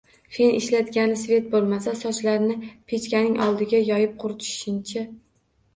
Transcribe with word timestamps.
Fen 0.35 0.53
ishlatgani 0.59 1.19
svet 1.23 1.51
bo‘lmasa 1.51 1.93
sochlarini 2.01 2.73
pechkaning 2.93 3.39
oldida 3.49 3.87
yoyib 3.93 4.19
quritishini-chi? 4.27 5.07